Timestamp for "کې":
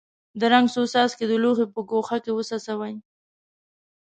2.23-2.31